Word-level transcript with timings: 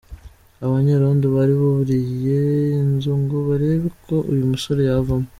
Abanyerondo 0.65 1.25
bari 1.35 1.53
buriye 1.61 2.39
inzu 2.81 3.11
ngo 3.21 3.37
barebe 3.47 3.87
ko 4.05 4.15
uyu 4.31 4.43
musore 4.51 4.81
yavamo. 4.89 5.27